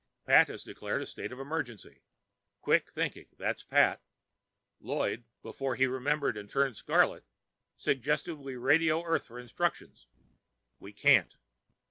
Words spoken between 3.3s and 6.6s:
that's Pat. Lloyd, before he remembered and